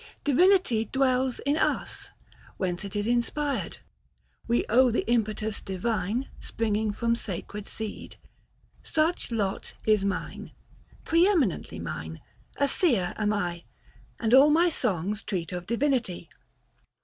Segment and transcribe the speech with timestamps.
[0.23, 2.09] Divinity dwells in us;
[2.57, 3.77] whence it*1s Inspired,
[4.47, 8.15] we own the impetus divine Springing from sacred seed.
[8.81, 10.53] Such lot is mine—
[11.05, 12.19] Pre eminently mine;
[12.57, 13.63] a seer am I.
[14.19, 16.29] And all my song treats of divinity.